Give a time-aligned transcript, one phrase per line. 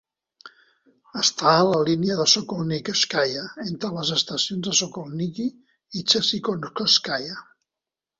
[1.23, 5.45] Està a la línia Sokolnicheskaya, entre les estacions Sokolniki
[6.01, 7.37] i Cherkizovskaya.